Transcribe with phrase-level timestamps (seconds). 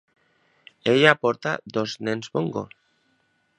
[0.93, 2.65] Ella porta dos nens bongo.